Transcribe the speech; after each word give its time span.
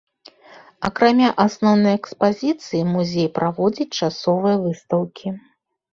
Акрамя 0.87 1.27
асноўнай 1.43 1.93
экспазіцыі 1.99 2.81
музей 2.95 3.27
праводзіць 3.39 3.97
часовыя 4.09 4.55
выстаўкі. 4.69 5.27